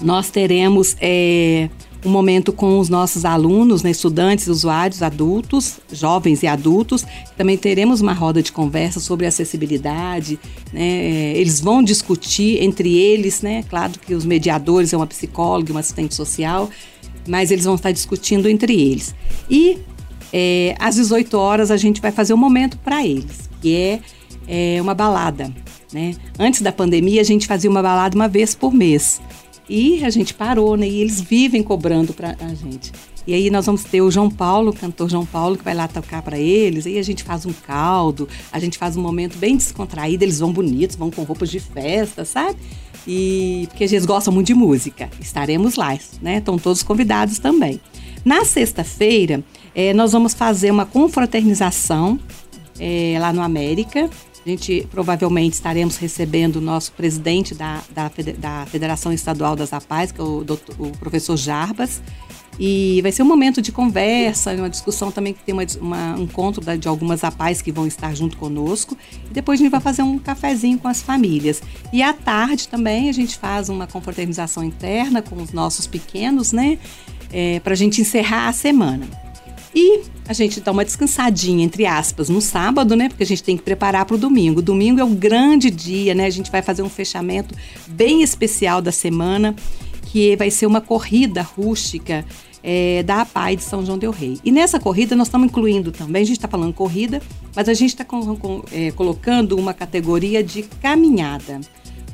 nós 0.00 0.30
teremos 0.30 0.96
é, 1.00 1.68
um 2.04 2.10
momento 2.10 2.52
com 2.52 2.78
os 2.78 2.88
nossos 2.88 3.24
alunos, 3.24 3.82
né, 3.82 3.90
estudantes, 3.90 4.46
usuários, 4.46 5.02
adultos, 5.02 5.80
jovens 5.90 6.42
e 6.42 6.46
adultos. 6.46 7.04
Também 7.36 7.56
teremos 7.56 8.00
uma 8.00 8.12
roda 8.12 8.42
de 8.42 8.52
conversa 8.52 9.00
sobre 9.00 9.26
acessibilidade. 9.26 10.38
Né, 10.72 11.32
eles 11.36 11.60
vão 11.60 11.82
discutir 11.82 12.62
entre 12.62 12.94
eles, 12.94 13.40
né? 13.40 13.64
Claro 13.68 13.92
que 13.98 14.14
os 14.14 14.24
mediadores 14.24 14.92
é 14.92 14.96
uma 14.96 15.06
psicóloga, 15.06 15.72
uma 15.72 15.80
assistente 15.80 16.14
social, 16.14 16.68
mas 17.26 17.50
eles 17.50 17.64
vão 17.64 17.76
estar 17.76 17.90
discutindo 17.90 18.48
entre 18.48 18.74
eles. 18.74 19.14
E 19.48 19.78
é, 20.32 20.74
às 20.78 20.96
18 20.96 21.38
horas 21.38 21.70
a 21.70 21.76
gente 21.76 22.00
vai 22.00 22.12
fazer 22.12 22.34
um 22.34 22.38
momento 22.38 22.76
para 22.78 23.06
eles, 23.06 23.48
que 23.62 23.74
é, 23.74 24.00
é 24.76 24.82
uma 24.82 24.94
balada. 24.94 25.50
Né? 25.90 26.16
Antes 26.38 26.60
da 26.60 26.72
pandemia 26.72 27.20
a 27.20 27.24
gente 27.24 27.46
fazia 27.46 27.70
uma 27.70 27.82
balada 27.82 28.14
uma 28.14 28.28
vez 28.28 28.54
por 28.54 28.74
mês. 28.74 29.22
E 29.68 30.04
a 30.04 30.10
gente 30.10 30.34
parou, 30.34 30.76
né? 30.76 30.86
E 30.86 31.00
eles 31.00 31.20
vivem 31.20 31.62
cobrando 31.62 32.12
para 32.12 32.36
a 32.40 32.54
gente. 32.54 32.92
E 33.26 33.32
aí 33.32 33.48
nós 33.48 33.64
vamos 33.64 33.84
ter 33.84 34.02
o 34.02 34.10
João 34.10 34.30
Paulo, 34.30 34.70
o 34.70 34.74
cantor 34.74 35.08
João 35.08 35.24
Paulo, 35.24 35.56
que 35.56 35.64
vai 35.64 35.74
lá 35.74 35.88
tocar 35.88 36.20
para 36.20 36.38
eles. 36.38 36.86
Aí 36.86 36.98
a 36.98 37.02
gente 37.02 37.22
faz 37.22 37.46
um 37.46 37.52
caldo, 37.52 38.28
a 38.52 38.58
gente 38.58 38.76
faz 38.76 38.96
um 38.96 39.02
momento 39.02 39.38
bem 39.38 39.56
descontraído. 39.56 40.22
Eles 40.22 40.40
vão 40.40 40.52
bonitos, 40.52 40.96
vão 40.96 41.10
com 41.10 41.22
roupas 41.22 41.50
de 41.50 41.58
festa, 41.58 42.24
sabe? 42.24 42.58
E 43.06 43.66
porque 43.70 43.84
eles 43.84 44.04
gostam 44.04 44.32
muito 44.32 44.48
de 44.48 44.54
música. 44.54 45.08
Estaremos 45.20 45.76
lá, 45.76 45.98
né? 46.20 46.38
Estão 46.38 46.58
todos 46.58 46.82
convidados 46.82 47.38
também. 47.38 47.80
Na 48.24 48.44
sexta-feira, 48.44 49.42
é, 49.74 49.94
nós 49.94 50.12
vamos 50.12 50.34
fazer 50.34 50.70
uma 50.70 50.84
confraternização 50.84 52.18
é, 52.78 53.16
lá 53.18 53.32
no 53.32 53.40
América. 53.42 54.10
A 54.44 54.48
gente 54.48 54.86
provavelmente 54.90 55.54
estaremos 55.54 55.96
recebendo 55.96 56.56
o 56.56 56.60
nosso 56.60 56.92
presidente 56.92 57.54
da, 57.54 57.82
da, 57.90 58.10
da 58.38 58.66
Federação 58.66 59.10
Estadual 59.10 59.56
das 59.56 59.72
APAES, 59.72 60.12
que 60.12 60.20
é 60.20 60.24
o, 60.24 60.44
doutor, 60.44 60.76
o 60.78 60.90
professor 60.98 61.34
Jarbas. 61.36 62.02
E 62.58 63.00
vai 63.02 63.10
ser 63.10 63.22
um 63.22 63.26
momento 63.26 63.62
de 63.62 63.72
conversa, 63.72 64.52
uma 64.52 64.68
discussão 64.68 65.10
também 65.10 65.32
que 65.32 65.42
tem 65.42 65.54
uma, 65.54 65.64
uma, 65.80 66.16
um 66.16 66.22
encontro 66.24 66.60
da, 66.60 66.76
de 66.76 66.86
algumas 66.86 67.24
APAES 67.24 67.62
que 67.62 67.72
vão 67.72 67.86
estar 67.86 68.14
junto 68.14 68.36
conosco. 68.36 68.96
E 69.30 69.32
depois 69.32 69.58
a 69.58 69.62
gente 69.62 69.72
vai 69.72 69.80
fazer 69.80 70.02
um 70.02 70.18
cafezinho 70.18 70.78
com 70.78 70.88
as 70.88 71.00
famílias. 71.00 71.62
E 71.90 72.02
à 72.02 72.12
tarde 72.12 72.68
também 72.68 73.08
a 73.08 73.12
gente 73.12 73.38
faz 73.38 73.70
uma 73.70 73.86
confraternização 73.86 74.62
interna 74.62 75.22
com 75.22 75.42
os 75.42 75.52
nossos 75.52 75.86
pequenos, 75.86 76.52
né? 76.52 76.78
É, 77.32 77.60
Para 77.60 77.72
a 77.72 77.76
gente 77.76 78.00
encerrar 78.00 78.48
a 78.48 78.52
semana. 78.52 79.23
E 79.74 80.02
a 80.28 80.32
gente 80.32 80.60
dá 80.60 80.70
uma 80.70 80.84
descansadinha, 80.84 81.64
entre 81.64 81.84
aspas, 81.84 82.28
no 82.28 82.40
sábado, 82.40 82.94
né? 82.94 83.08
Porque 83.08 83.24
a 83.24 83.26
gente 83.26 83.42
tem 83.42 83.56
que 83.56 83.62
preparar 83.62 84.04
para 84.04 84.14
o 84.14 84.18
domingo. 84.18 84.62
Domingo 84.62 85.00
é 85.00 85.04
um 85.04 85.14
grande 85.14 85.70
dia, 85.70 86.14
né? 86.14 86.26
A 86.26 86.30
gente 86.30 86.50
vai 86.50 86.62
fazer 86.62 86.82
um 86.82 86.88
fechamento 86.88 87.54
bem 87.88 88.22
especial 88.22 88.80
da 88.80 88.92
semana, 88.92 89.54
que 90.06 90.36
vai 90.36 90.50
ser 90.50 90.66
uma 90.66 90.80
corrida 90.80 91.42
rústica 91.42 92.24
é, 92.62 93.02
da 93.02 93.20
APAI 93.20 93.56
de 93.56 93.62
São 93.62 93.84
João 93.84 93.98
Del 93.98 94.10
Rei. 94.10 94.38
E 94.42 94.50
nessa 94.50 94.80
corrida 94.80 95.14
nós 95.14 95.26
estamos 95.26 95.48
incluindo 95.48 95.92
também, 95.92 96.22
a 96.22 96.26
gente 96.26 96.38
está 96.38 96.48
falando 96.48 96.72
corrida, 96.72 97.20
mas 97.54 97.68
a 97.68 97.74
gente 97.74 97.90
está 97.90 98.06
é, 98.72 98.90
colocando 98.92 99.56
uma 99.56 99.74
categoria 99.74 100.42
de 100.42 100.62
caminhada 100.62 101.60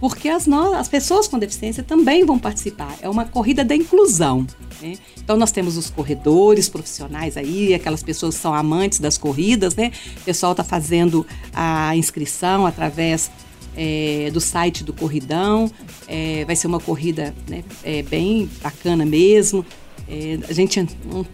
porque 0.00 0.28
as, 0.28 0.48
as 0.48 0.88
pessoas 0.88 1.28
com 1.28 1.38
deficiência 1.38 1.82
também 1.82 2.24
vão 2.24 2.38
participar. 2.38 2.96
É 3.02 3.08
uma 3.08 3.26
corrida 3.26 3.62
da 3.62 3.76
inclusão. 3.76 4.46
Né? 4.80 4.94
Então 5.22 5.36
nós 5.36 5.52
temos 5.52 5.76
os 5.76 5.90
corredores 5.90 6.68
profissionais 6.68 7.36
aí, 7.36 7.74
aquelas 7.74 8.02
pessoas 8.02 8.34
que 8.34 8.40
são 8.40 8.54
amantes 8.54 8.98
das 8.98 9.18
corridas, 9.18 9.76
né? 9.76 9.92
O 10.16 10.24
pessoal 10.24 10.52
está 10.52 10.64
fazendo 10.64 11.26
a 11.52 11.94
inscrição 11.94 12.66
através 12.66 13.30
é, 13.76 14.30
do 14.32 14.40
site 14.40 14.82
do 14.82 14.92
Corridão. 14.92 15.70
É, 16.08 16.44
vai 16.46 16.56
ser 16.56 16.66
uma 16.66 16.80
corrida 16.80 17.34
né, 17.48 17.62
é, 17.84 18.02
bem 18.02 18.50
bacana 18.62 19.04
mesmo. 19.04 19.64
É, 20.10 20.40
a 20.48 20.52
gente, 20.52 20.84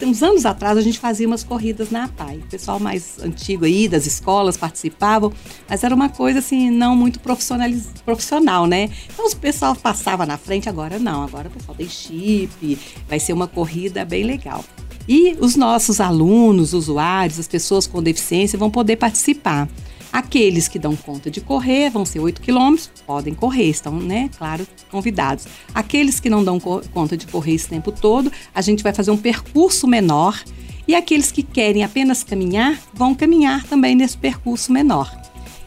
uns 0.02 0.22
anos 0.22 0.44
atrás, 0.44 0.76
a 0.76 0.82
gente 0.82 0.98
fazia 0.98 1.26
umas 1.26 1.42
corridas 1.42 1.90
na 1.90 2.04
APAI. 2.04 2.36
O 2.36 2.50
pessoal 2.50 2.78
mais 2.78 3.18
antigo 3.22 3.64
aí, 3.64 3.88
das 3.88 4.04
escolas, 4.04 4.54
participavam, 4.58 5.32
mas 5.66 5.82
era 5.82 5.94
uma 5.94 6.10
coisa 6.10 6.40
assim, 6.40 6.70
não 6.70 6.94
muito 6.94 7.18
profissional, 7.18 8.66
né? 8.66 8.90
Então 9.10 9.26
o 9.26 9.36
pessoal 9.36 9.74
passava 9.74 10.26
na 10.26 10.36
frente, 10.36 10.68
agora 10.68 10.98
não, 10.98 11.22
agora 11.22 11.48
o 11.48 11.50
pessoal 11.50 11.74
tem 11.74 11.88
chip, 11.88 12.78
vai 13.08 13.18
ser 13.18 13.32
uma 13.32 13.46
corrida 13.46 14.04
bem 14.04 14.24
legal. 14.24 14.62
E 15.08 15.36
os 15.40 15.56
nossos 15.56 15.98
alunos, 15.98 16.74
usuários, 16.74 17.38
as 17.38 17.48
pessoas 17.48 17.86
com 17.86 18.02
deficiência 18.02 18.58
vão 18.58 18.70
poder 18.70 18.96
participar. 18.96 19.68
Aqueles 20.16 20.66
que 20.66 20.78
dão 20.78 20.96
conta 20.96 21.30
de 21.30 21.42
correr, 21.42 21.90
vão 21.90 22.06
ser 22.06 22.20
8 22.20 22.40
quilômetros, 22.40 22.90
podem 23.06 23.34
correr, 23.34 23.68
estão, 23.68 23.92
né, 24.00 24.30
claro, 24.38 24.66
convidados. 24.90 25.44
Aqueles 25.74 26.18
que 26.18 26.30
não 26.30 26.42
dão 26.42 26.58
co 26.58 26.80
conta 26.90 27.18
de 27.18 27.26
correr 27.26 27.52
esse 27.52 27.68
tempo 27.68 27.92
todo, 27.92 28.32
a 28.54 28.62
gente 28.62 28.82
vai 28.82 28.94
fazer 28.94 29.10
um 29.10 29.18
percurso 29.18 29.86
menor. 29.86 30.42
E 30.88 30.94
aqueles 30.94 31.30
que 31.30 31.42
querem 31.42 31.84
apenas 31.84 32.24
caminhar, 32.24 32.80
vão 32.94 33.14
caminhar 33.14 33.64
também 33.64 33.94
nesse 33.94 34.16
percurso 34.16 34.72
menor. 34.72 35.14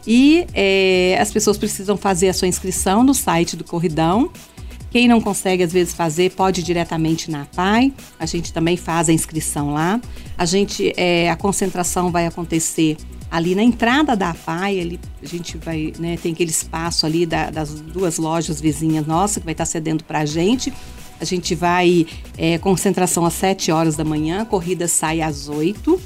E 0.04 0.44
é, 0.52 1.16
as 1.20 1.30
pessoas 1.30 1.56
precisam 1.56 1.96
fazer 1.96 2.30
a 2.30 2.34
sua 2.34 2.48
inscrição 2.48 3.04
no 3.04 3.14
site 3.14 3.54
do 3.56 3.62
Corridão. 3.62 4.32
Quem 4.90 5.06
não 5.06 5.20
consegue, 5.20 5.62
às 5.62 5.72
vezes, 5.72 5.94
fazer, 5.94 6.32
pode 6.32 6.60
ir 6.60 6.64
diretamente 6.64 7.30
na 7.30 7.44
PAI. 7.54 7.92
A 8.18 8.26
gente 8.26 8.52
também 8.52 8.76
faz 8.76 9.08
a 9.08 9.12
inscrição 9.12 9.72
lá. 9.72 10.00
A 10.36 10.44
gente, 10.44 10.92
é, 10.96 11.30
a 11.30 11.36
concentração 11.36 12.10
vai 12.10 12.26
acontecer 12.26 12.96
ali 13.30 13.54
na 13.54 13.62
entrada 13.62 14.16
da 14.16 14.30
APAI, 14.30 14.80
ali, 14.80 15.00
a 15.22 15.26
gente 15.26 15.56
vai, 15.56 15.92
né, 15.98 16.16
tem 16.20 16.32
aquele 16.32 16.50
espaço 16.50 17.06
ali 17.06 17.24
da, 17.24 17.50
das 17.50 17.80
duas 17.80 18.18
lojas 18.18 18.60
vizinhas 18.60 19.06
nossas 19.06 19.38
que 19.38 19.44
vai 19.44 19.52
estar 19.52 19.66
cedendo 19.66 20.02
para 20.02 20.20
a 20.20 20.26
gente. 20.26 20.72
A 21.20 21.24
gente 21.24 21.54
vai, 21.54 22.06
é, 22.36 22.58
concentração 22.58 23.24
às 23.24 23.34
7 23.34 23.70
horas 23.70 23.94
da 23.94 24.04
manhã, 24.04 24.44
corrida 24.44 24.88
sai 24.88 25.20
às 25.20 25.48
8, 25.48 26.00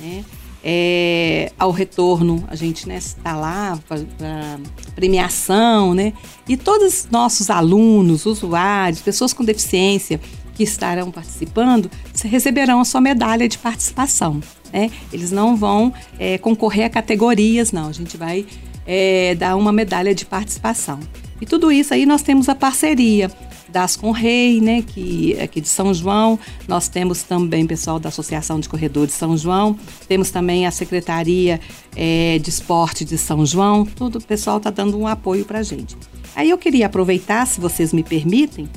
né? 0.00 0.24
É, 0.66 1.52
ao 1.58 1.70
retorno, 1.70 2.42
a 2.48 2.56
gente 2.56 2.88
né, 2.88 2.96
está 2.96 3.36
lá 3.36 3.78
para 3.86 4.58
premiação, 4.94 5.92
né? 5.92 6.14
E 6.48 6.56
todos 6.56 7.04
os 7.04 7.10
nossos 7.10 7.50
alunos, 7.50 8.24
usuários, 8.24 9.02
pessoas 9.02 9.34
com 9.34 9.44
deficiência 9.44 10.18
que 10.54 10.62
estarão 10.62 11.10
participando 11.10 11.90
receberão 12.24 12.80
a 12.80 12.84
sua 12.86 13.02
medalha 13.02 13.46
de 13.46 13.58
participação. 13.58 14.40
Né? 14.74 14.90
Eles 15.12 15.30
não 15.30 15.54
vão 15.54 15.94
é, 16.18 16.36
concorrer 16.36 16.86
a 16.86 16.90
categorias, 16.90 17.70
não. 17.70 17.86
A 17.86 17.92
gente 17.92 18.16
vai 18.16 18.44
é, 18.84 19.36
dar 19.36 19.54
uma 19.54 19.72
medalha 19.72 20.12
de 20.12 20.26
participação. 20.26 20.98
E 21.40 21.46
tudo 21.46 21.70
isso 21.70 21.94
aí 21.94 22.04
nós 22.04 22.22
temos 22.22 22.48
a 22.48 22.56
parceria 22.56 23.30
das 23.68 23.96
Conrei, 23.96 24.60
né, 24.60 24.82
que 24.82 25.38
aqui 25.40 25.60
de 25.60 25.68
São 25.68 25.94
João. 25.94 26.38
Nós 26.66 26.88
temos 26.88 27.22
também 27.22 27.66
pessoal 27.66 28.00
da 28.00 28.08
Associação 28.08 28.58
de 28.58 28.68
Corredores 28.68 29.12
de 29.12 29.18
São 29.18 29.36
João. 29.36 29.78
Temos 30.08 30.30
também 30.30 30.66
a 30.66 30.72
Secretaria 30.72 31.60
é, 31.94 32.38
de 32.40 32.50
Esporte 32.50 33.04
de 33.04 33.16
São 33.16 33.46
João. 33.46 33.84
Tudo 33.84 34.18
o 34.18 34.22
pessoal 34.22 34.56
está 34.56 34.70
dando 34.70 34.98
um 34.98 35.06
apoio 35.06 35.44
para 35.44 35.60
a 35.60 35.62
gente. 35.62 35.96
Aí 36.34 36.50
eu 36.50 36.58
queria 36.58 36.86
aproveitar, 36.86 37.46
se 37.46 37.60
vocês 37.60 37.92
me 37.92 38.02
permitem, 38.02 38.68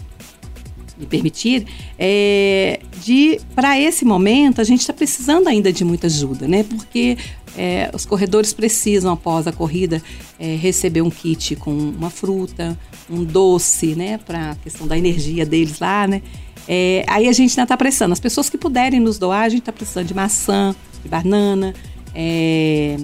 me 0.99 1.05
permitir, 1.05 1.65
é, 1.97 2.79
de 3.03 3.39
para 3.53 3.79
esse 3.79 4.03
momento 4.03 4.59
a 4.59 4.63
gente 4.63 4.81
está 4.81 4.93
precisando 4.93 5.47
ainda 5.47 5.71
de 5.71 5.83
muita 5.85 6.07
ajuda, 6.07 6.47
né? 6.47 6.63
Porque 6.63 7.17
é, 7.57 7.89
os 7.93 8.05
corredores 8.05 8.53
precisam 8.53 9.11
após 9.11 9.47
a 9.47 9.51
corrida 9.51 10.01
é, 10.39 10.55
receber 10.55 11.01
um 11.01 11.09
kit 11.09 11.55
com 11.55 11.71
uma 11.71 12.09
fruta, 12.09 12.77
um 13.09 13.23
doce, 13.23 13.95
né? 13.95 14.17
Para 14.17 14.51
a 14.51 14.55
questão 14.55 14.87
da 14.87 14.97
energia 14.97 15.45
deles 15.45 15.79
lá, 15.79 16.07
né? 16.07 16.21
É, 16.67 17.05
aí 17.07 17.27
a 17.27 17.31
gente 17.31 17.51
ainda 17.51 17.63
está 17.63 17.77
precisando. 17.77 18.11
As 18.11 18.19
pessoas 18.19 18.49
que 18.49 18.57
puderem 18.57 18.99
nos 18.99 19.17
doar, 19.17 19.43
a 19.43 19.49
gente 19.49 19.61
está 19.61 19.71
precisando 19.71 20.07
de 20.07 20.13
maçã, 20.13 20.75
de 21.01 21.09
banana, 21.09 21.73
é, 22.13 22.97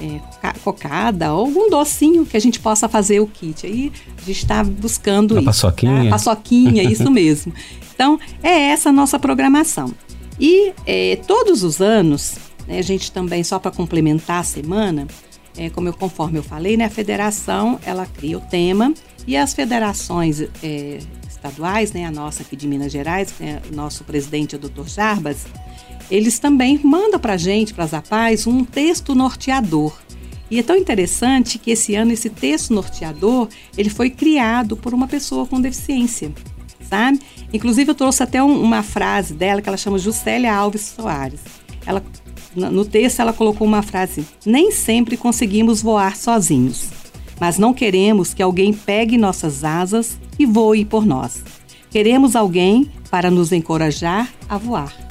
é, 0.00 0.20
cocada 0.64 1.32
ou 1.32 1.46
algum 1.46 1.68
docinho 1.68 2.24
que 2.24 2.36
a 2.36 2.40
gente 2.40 2.58
possa 2.58 2.88
fazer 2.88 3.20
o 3.20 3.26
kit. 3.26 3.66
Aí 3.66 3.92
a 4.16 4.20
gente 4.22 4.42
está 4.42 4.64
buscando 4.64 5.34
a 5.34 5.38
isso. 5.38 5.46
Paçoquinha. 5.46 6.04
Tá? 6.04 6.10
Paçoquinha, 6.10 6.82
isso 6.82 7.08
mesmo. 7.12 7.52
Então, 7.94 8.18
é 8.42 8.70
essa 8.70 8.88
a 8.88 8.92
nossa 8.92 9.18
programação. 9.18 9.92
E 10.38 10.72
é, 10.86 11.16
todos 11.26 11.62
os 11.62 11.82
anos, 11.82 12.36
né, 12.66 12.78
a 12.78 12.82
gente 12.82 13.12
também, 13.12 13.44
só 13.44 13.58
para 13.58 13.70
complementar 13.70 14.40
a 14.40 14.42
semana, 14.42 15.06
é, 15.56 15.68
como 15.68 15.88
eu, 15.88 15.92
conforme 15.92 16.38
eu 16.38 16.42
falei, 16.42 16.76
né, 16.76 16.86
a 16.86 16.90
federação 16.90 17.78
ela 17.84 18.06
cria 18.06 18.38
o 18.38 18.40
tema 18.40 18.94
e 19.26 19.36
as 19.36 19.52
federações 19.52 20.40
é, 20.62 20.98
estaduais, 21.28 21.92
né, 21.92 22.06
a 22.06 22.10
nossa 22.10 22.42
aqui 22.42 22.56
de 22.56 22.66
Minas 22.66 22.90
Gerais, 22.90 23.34
é 23.38 23.60
o 23.70 23.76
nosso 23.76 24.02
presidente, 24.04 24.56
o 24.56 24.58
Dr. 24.58 24.86
Jarbas, 24.86 25.44
eles 26.10 26.38
também 26.38 26.80
mandam 26.82 27.20
para 27.20 27.34
a 27.34 27.36
gente, 27.36 27.72
para 27.72 27.84
as 27.84 27.94
APAES, 27.94 28.46
um 28.46 28.64
texto 28.64 29.14
norteador. 29.14 29.96
E 30.50 30.58
é 30.58 30.62
tão 30.62 30.76
interessante 30.76 31.58
que 31.58 31.70
esse 31.70 31.94
ano 31.94 32.12
esse 32.12 32.28
texto 32.28 32.74
norteador 32.74 33.48
ele 33.78 33.88
foi 33.88 34.10
criado 34.10 34.76
por 34.76 34.92
uma 34.92 35.06
pessoa 35.06 35.46
com 35.46 35.60
deficiência, 35.60 36.32
sabe? 36.88 37.20
Inclusive 37.52 37.90
eu 37.90 37.94
trouxe 37.94 38.22
até 38.22 38.42
um, 38.42 38.60
uma 38.60 38.82
frase 38.82 39.32
dela 39.32 39.62
que 39.62 39.68
ela 39.68 39.78
chama 39.78 39.98
Juscelia 39.98 40.52
Alves 40.52 40.94
Soares. 40.96 41.40
Ela 41.86 42.02
no 42.54 42.84
texto 42.84 43.20
ela 43.20 43.32
colocou 43.32 43.64
uma 43.64 43.82
frase: 43.82 44.26
nem 44.44 44.72
sempre 44.72 45.16
conseguimos 45.16 45.80
voar 45.80 46.16
sozinhos, 46.16 46.88
mas 47.38 47.58
não 47.58 47.72
queremos 47.72 48.34
que 48.34 48.42
alguém 48.42 48.72
pegue 48.72 49.16
nossas 49.16 49.62
asas 49.62 50.18
e 50.36 50.44
voe 50.44 50.84
por 50.84 51.06
nós. 51.06 51.44
Queremos 51.90 52.34
alguém 52.34 52.90
para 53.08 53.30
nos 53.30 53.52
encorajar 53.52 54.28
a 54.48 54.58
voar. 54.58 55.09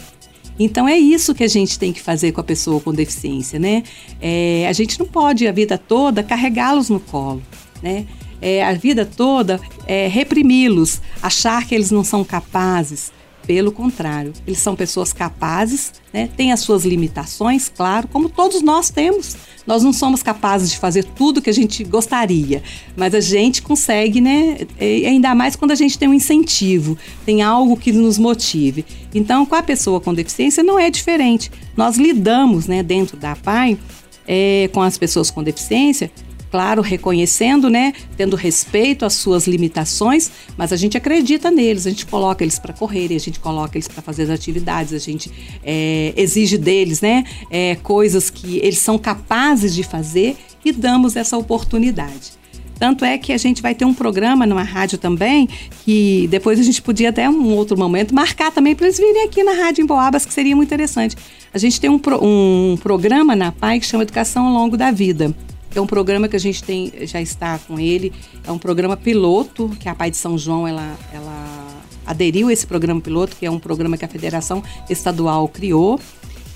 Então 0.59 0.87
é 0.87 0.97
isso 0.97 1.33
que 1.33 1.43
a 1.43 1.47
gente 1.47 1.79
tem 1.79 1.93
que 1.93 2.01
fazer 2.01 2.33
com 2.33 2.41
a 2.41 2.43
pessoa 2.43 2.81
com 2.81 2.93
deficiência, 2.93 3.57
né? 3.57 3.83
É, 4.21 4.67
a 4.67 4.73
gente 4.73 4.99
não 4.99 5.07
pode 5.07 5.47
a 5.47 5.51
vida 5.51 5.77
toda 5.77 6.21
carregá-los 6.21 6.89
no 6.89 6.99
colo, 6.99 7.41
né? 7.81 8.05
É, 8.41 8.63
a 8.63 8.73
vida 8.73 9.05
toda 9.05 9.59
é, 9.87 10.07
reprimi-los, 10.07 11.01
achar 11.21 11.65
que 11.65 11.73
eles 11.73 11.91
não 11.91 12.03
são 12.03 12.23
capazes, 12.23 13.11
pelo 13.49 13.71
contrário, 13.71 14.31
eles 14.45 14.59
são 14.59 14.75
pessoas 14.75 15.11
capazes, 15.11 15.91
né? 16.13 16.29
têm 16.37 16.51
as 16.51 16.59
suas 16.59 16.85
limitações, 16.85 17.67
claro, 17.67 18.07
como 18.07 18.29
todos 18.29 18.61
nós 18.61 18.91
temos. 18.91 19.35
Nós 19.65 19.81
não 19.81 19.91
somos 19.91 20.21
capazes 20.21 20.69
de 20.69 20.77
fazer 20.77 21.03
tudo 21.03 21.41
que 21.41 21.49
a 21.49 21.53
gente 21.53 21.83
gostaria, 21.83 22.61
mas 22.95 23.15
a 23.15 23.19
gente 23.19 23.63
consegue, 23.63 24.21
né? 24.21 24.59
Ainda 24.79 25.33
mais 25.33 25.55
quando 25.55 25.71
a 25.71 25.75
gente 25.75 25.97
tem 25.97 26.07
um 26.07 26.13
incentivo, 26.13 26.95
tem 27.25 27.41
algo 27.41 27.75
que 27.75 27.91
nos 27.91 28.19
motive. 28.19 28.85
Então, 29.15 29.47
com 29.47 29.55
a 29.55 29.63
pessoa 29.63 29.99
com 29.99 30.13
deficiência 30.13 30.61
não 30.61 30.77
é 30.77 30.91
diferente. 30.91 31.51
Nós 31.75 31.97
lidamos, 31.97 32.67
né, 32.67 32.83
dentro 32.83 33.17
da 33.17 33.35
PAI, 33.35 33.79
é, 34.27 34.69
com 34.71 34.83
as 34.83 34.95
pessoas 34.95 35.31
com 35.31 35.41
deficiência 35.41 36.11
claro, 36.49 36.81
reconhecendo, 36.81 37.69
né, 37.69 37.93
tendo 38.17 38.35
respeito 38.35 39.05
às 39.05 39.13
suas 39.13 39.47
limitações, 39.47 40.31
mas 40.57 40.73
a 40.73 40.75
gente 40.75 40.97
acredita 40.97 41.51
neles, 41.51 41.85
a 41.85 41.89
gente 41.89 42.05
coloca 42.05 42.43
eles 42.43 42.59
para 42.59 42.73
correr, 42.73 43.15
a 43.15 43.19
gente 43.19 43.39
coloca 43.39 43.77
eles 43.77 43.87
para 43.87 44.01
fazer 44.01 44.23
as 44.23 44.29
atividades, 44.29 44.93
a 44.93 44.99
gente 44.99 45.31
é, 45.63 46.13
exige 46.15 46.57
deles, 46.57 47.01
né, 47.01 47.23
é, 47.49 47.75
coisas 47.75 48.29
que 48.29 48.57
eles 48.57 48.79
são 48.79 48.97
capazes 48.97 49.73
de 49.73 49.83
fazer 49.83 50.35
e 50.63 50.71
damos 50.71 51.15
essa 51.15 51.37
oportunidade. 51.37 52.39
Tanto 52.79 53.03
é 53.03 53.17
que 53.17 53.33
a 53.33 53.37
gente 53.37 53.61
vai 53.61 53.75
ter 53.75 53.83
um 53.83 53.93
programa 53.93 54.45
numa 54.45 54.63
rádio 54.63 54.97
também, 54.97 55.49
que 55.83 56.27
depois 56.31 56.57
a 56.59 56.63
gente 56.63 56.81
podia 56.81 57.09
até 57.09 57.29
um 57.29 57.53
outro 57.53 57.77
momento 57.77 58.15
marcar 58.15 58.51
também 58.51 58.73
para 58.73 58.85
eles 58.85 58.97
virem 58.97 59.25
aqui 59.25 59.43
na 59.43 59.51
Rádio 59.51 59.83
em 59.83 59.85
Boabas, 59.85 60.25
que 60.25 60.33
seria 60.33 60.55
muito 60.55 60.69
interessante. 60.69 61.17
A 61.53 61.57
gente 61.57 61.79
tem 61.79 61.89
um, 61.89 61.99
pro, 61.99 62.23
um 62.23 62.77
programa 62.81 63.35
na 63.35 63.51
PAI 63.51 63.81
que 63.81 63.85
chama 63.85 64.03
Educação 64.03 64.47
ao 64.47 64.53
Longo 64.53 64.77
da 64.77 64.91
Vida. 64.91 65.35
É 65.73 65.79
um 65.79 65.85
programa 65.85 66.27
que 66.27 66.35
a 66.35 66.39
gente 66.39 66.63
tem, 66.63 66.91
já 67.03 67.21
está 67.21 67.59
com 67.59 67.79
ele, 67.79 68.11
é 68.43 68.51
um 68.51 68.57
programa 68.57 68.97
piloto 68.97 69.69
que 69.79 69.87
a 69.87 69.93
Pai 69.93 70.09
de 70.09 70.17
São 70.17 70.37
João 70.37 70.67
ela, 70.67 70.97
ela 71.13 71.67
aderiu 72.05 72.47
a 72.47 72.53
esse 72.53 72.65
programa 72.65 72.99
piloto, 72.99 73.35
que 73.35 73.45
é 73.45 73.51
um 73.51 73.59
programa 73.59 73.97
que 73.97 74.03
a 74.03 74.07
Federação 74.07 74.63
Estadual 74.89 75.47
criou. 75.47 75.99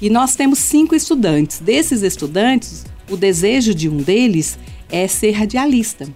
E 0.02 0.10
nós 0.10 0.36
temos 0.36 0.60
cinco 0.60 0.96
estudantes. 0.96 1.60
Desses 1.60 2.02
estudantes, 2.02 2.86
o 3.10 3.16
desejo 3.16 3.74
de 3.74 3.88
um 3.88 3.98
deles 3.98 4.58
é 4.90 5.08
ser 5.08 5.32
radialista. 5.32 6.08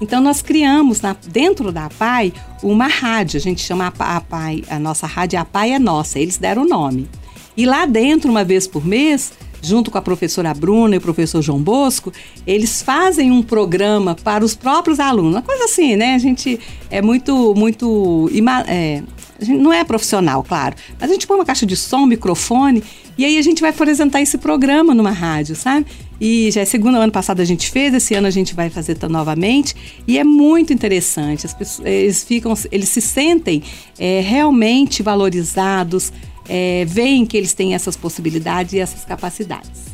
Então 0.00 0.20
nós 0.20 0.42
criamos 0.42 1.00
na, 1.00 1.14
dentro 1.28 1.70
da 1.70 1.84
APAI 1.84 2.32
uma 2.62 2.86
rádio, 2.86 3.36
a 3.36 3.40
gente 3.40 3.60
chama 3.60 3.92
a 3.98 4.16
APAI, 4.16 4.64
a 4.68 4.78
nossa 4.78 5.06
rádio 5.06 5.38
APAI 5.38 5.72
é 5.72 5.78
nossa, 5.78 6.18
eles 6.18 6.38
deram 6.38 6.62
o 6.62 6.68
nome. 6.68 7.08
E 7.56 7.66
lá 7.66 7.84
dentro, 7.84 8.30
uma 8.30 8.42
vez 8.42 8.66
por 8.66 8.86
mês, 8.86 9.32
junto 9.62 9.90
com 9.90 9.98
a 9.98 10.02
professora 10.02 10.52
Bruna 10.54 10.94
e 10.94 10.98
o 10.98 11.00
professor 11.00 11.42
João 11.42 11.60
Bosco, 11.60 12.12
eles 12.46 12.82
fazem 12.82 13.30
um 13.30 13.42
programa 13.42 14.14
para 14.14 14.44
os 14.44 14.54
próprios 14.54 15.00
alunos. 15.00 15.34
Uma 15.34 15.42
coisa 15.42 15.64
assim, 15.64 15.96
né? 15.96 16.14
A 16.14 16.18
gente 16.18 16.58
é 16.90 17.02
muito, 17.02 17.54
muito. 17.54 18.30
É, 18.66 19.02
não 19.48 19.72
é 19.72 19.82
profissional, 19.84 20.42
claro, 20.42 20.76
mas 20.98 21.10
a 21.10 21.12
gente 21.12 21.26
põe 21.26 21.36
uma 21.36 21.44
caixa 21.44 21.64
de 21.64 21.76
som, 21.76 22.04
microfone, 22.04 22.82
e 23.16 23.24
aí 23.24 23.38
a 23.38 23.42
gente 23.42 23.60
vai 23.60 23.70
apresentar 23.70 24.20
esse 24.20 24.38
programa 24.38 24.94
numa 24.94 25.10
rádio, 25.10 25.56
sabe? 25.56 25.86
E 26.20 26.50
já 26.50 26.60
é 26.60 26.64
segundo 26.66 26.98
ano 26.98 27.10
passado 27.10 27.40
a 27.40 27.44
gente 27.44 27.70
fez, 27.70 27.94
esse 27.94 28.14
ano 28.14 28.26
a 28.26 28.30
gente 28.30 28.54
vai 28.54 28.68
fazer 28.68 28.98
novamente 29.08 29.74
e 30.06 30.18
é 30.18 30.24
muito 30.24 30.70
interessante. 30.70 31.46
As 31.46 31.54
pessoas, 31.54 31.88
eles 31.88 32.22
ficam, 32.22 32.52
eles 32.70 32.90
se 32.90 33.00
sentem 33.00 33.62
é, 33.98 34.20
realmente 34.20 35.02
valorizados, 35.02 36.12
é, 36.52 36.84
veem 36.84 37.24
que 37.24 37.36
eles 37.36 37.54
têm 37.54 37.74
essas 37.74 37.96
possibilidades 37.96 38.72
e 38.72 38.80
essas 38.80 39.04
capacidades. 39.04 39.90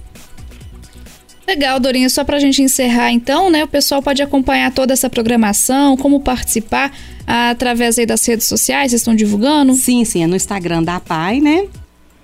Legal, 1.47 1.79
Dorinha. 1.79 2.09
Só 2.09 2.25
para 2.25 2.39
a 2.39 2.41
gente 2.41 2.63
encerrar, 2.63 3.13
então, 3.13 3.51
né? 3.51 3.63
O 3.63 3.69
pessoal 3.69 4.03
pode 4.03 4.23
acompanhar 4.23 4.73
toda 4.73 4.95
essa 4.95 5.11
programação, 5.11 5.97
como 5.97 6.19
participar 6.21 6.93
através 7.27 7.99
aí 7.99 8.07
das 8.07 8.25
redes 8.25 8.47
sociais, 8.47 8.91
vocês 8.91 9.03
estão 9.03 9.15
divulgando? 9.15 9.75
Sim, 9.75 10.05
sim, 10.05 10.23
é 10.23 10.27
no 10.27 10.37
Instagram 10.37 10.83
da 10.83 10.99
PAI, 10.99 11.41
né? 11.41 11.67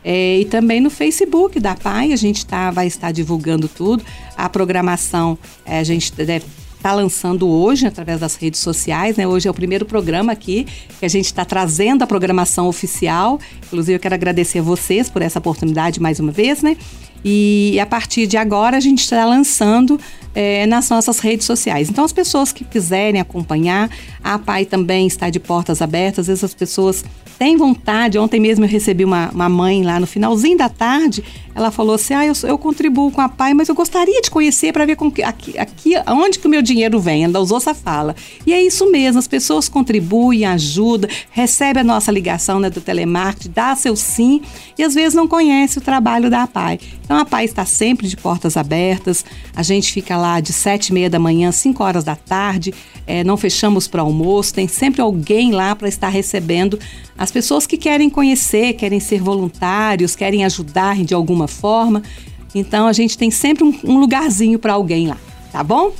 É, 0.05 0.39
e 0.39 0.45
também 0.47 0.81
no 0.81 0.91
Facebook 0.91 1.61
da 1.61 1.75
PAI, 1.75 2.12
a 2.12 2.17
gente 2.17 2.47
tá, 2.47 2.71
vai 2.71 2.87
estar 2.87 3.12
divulgando 3.12 3.69
tudo. 3.69 4.03
A 4.37 4.49
programação 4.49 5.39
é, 5.65 5.79
a 5.79 5.85
gente 5.85 6.12
deve 6.12 6.47
está 6.83 6.93
lançando 6.93 7.49
hoje 7.49 7.87
através 7.87 8.19
das 8.19 8.35
redes 8.35 8.59
sociais. 8.59 9.17
Né? 9.17 9.25
Hoje 9.25 9.47
é 9.47 9.51
o 9.51 9.55
primeiro 9.55 9.87
programa 9.87 10.33
aqui 10.33 10.67
que 10.99 11.07
a 11.07 11.09
gente 11.09 11.27
está 11.27 11.45
trazendo 11.45 12.03
a 12.03 12.07
programação 12.09 12.67
oficial. 12.67 13.39
Inclusive, 13.67 13.95
eu 13.95 14.01
quero 14.01 14.17
agradecer 14.17 14.59
a 14.59 14.62
vocês 14.62 15.09
por 15.09 15.23
essa 15.23 15.39
oportunidade 15.39 16.01
mais 16.01 16.19
uma 16.19 16.33
vez, 16.33 16.61
né? 16.61 16.77
E 17.25 17.79
a 17.81 17.87
partir 17.87 18.26
de 18.26 18.37
agora 18.37 18.76
a 18.76 18.81
gente 18.81 19.00
está 19.00 19.25
lançando 19.25 19.99
é, 20.35 20.67
nas 20.67 20.88
nossas 20.88 21.19
redes 21.19 21.47
sociais. 21.47 21.91
Então, 21.91 22.05
as 22.05 22.12
pessoas 22.12 22.52
que 22.52 22.64
quiserem 22.64 23.21
acompanhar, 23.21 23.91
a 24.23 24.38
PAI 24.38 24.64
também 24.64 25.07
está 25.07 25.31
de 25.31 25.38
portas 25.38 25.83
abertas. 25.83 26.21
Às 26.21 26.26
vezes 26.29 26.45
as 26.45 26.55
pessoas 26.55 27.05
têm 27.38 27.57
vontade. 27.57 28.19
Ontem 28.19 28.38
mesmo 28.38 28.64
eu 28.64 28.69
recebi 28.69 29.05
uma, 29.05 29.29
uma 29.31 29.49
mãe 29.49 29.83
lá 29.83 29.99
no 29.99 30.07
finalzinho 30.07 30.57
da 30.57 30.69
tarde. 30.69 31.25
Ela 31.55 31.71
falou 31.71 31.97
assim: 31.97 32.14
Ah, 32.14 32.25
eu, 32.25 32.33
eu 32.45 32.57
contribuo 32.57 33.11
com 33.11 33.21
a 33.21 33.29
PAI, 33.29 33.52
mas 33.52 33.69
eu 33.69 33.75
gostaria 33.75 34.21
de 34.23 34.31
conhecer 34.31 34.73
para 34.73 34.87
ver 34.87 34.97
com 34.97 35.11
que, 35.11 35.23
aqui, 35.23 35.59
aqui 35.59 35.95
onde 36.09 36.38
que 36.38 36.47
o 36.47 36.50
meu 36.50 36.62
dinheiro 36.62 37.00
vem. 37.00 37.25
Ela 37.25 37.41
usou 37.41 37.59
essa 37.59 37.75
fala. 37.75 38.14
E 38.47 38.52
é 38.52 38.62
isso 38.62 38.91
mesmo, 38.91 39.19
as 39.19 39.26
pessoas 39.26 39.69
contribuem, 39.69 40.45
ajudam, 40.47 41.11
recebem 41.31 41.81
a 41.81 41.85
nossa 41.85 42.11
ligação 42.12 42.61
né, 42.61 42.71
do 42.71 42.81
telemarketing, 42.81 43.50
dá 43.52 43.75
seu 43.75 43.97
sim 43.97 44.41
e 44.79 44.83
às 44.83 44.95
vezes 44.95 45.14
não 45.14 45.26
conhece 45.26 45.79
o 45.79 45.81
trabalho 45.81 46.31
da 46.31 46.47
PAI. 46.47 46.79
Então 47.05 47.12
a 47.19 47.25
PAI 47.25 47.45
está 47.45 47.64
sempre 47.64 48.07
de 48.09 48.16
portas 48.16 48.57
abertas. 48.57 49.25
A 49.54 49.62
gente 49.62 49.92
fica 49.92 50.16
lá 50.16 50.40
de 50.40 50.52
sete 50.52 50.88
e 50.88 50.92
meia 50.95 51.11
da 51.11 51.19
manhã, 51.19 51.50
cinco 51.52 51.83
horas 51.83 52.04
da 52.04 52.16
tarde. 52.16 52.73
É, 53.07 53.25
não 53.25 53.37
fechamos 53.37 53.88
para 53.88 54.02
almoço. 54.02 54.54
Tem 54.54 54.69
sempre 54.69 55.00
alguém 55.00 55.52
lá 55.52 55.75
para 55.75 55.88
estar 55.88 56.09
recebendo 56.09 56.78
as 57.16 57.31
pessoas 57.31 57.66
que 57.66 57.76
querem 57.76 58.09
conhecer, 58.09 58.75
querem 58.75 59.00
ser 59.00 59.21
voluntários, 59.21 60.14
querem 60.14 60.45
ajudar 60.45 60.97
de 61.02 61.14
alguma 61.14 61.49
forma. 61.49 62.02
Então 62.54 62.87
a 62.87 62.92
gente 62.92 63.16
tem 63.16 63.31
sempre 63.31 63.64
um, 63.64 63.75
um 63.85 63.99
lugarzinho 63.99 64.59
para 64.59 64.75
alguém 64.75 65.09
lá, 65.09 65.16
tá 65.50 65.64
bom? 65.64 65.92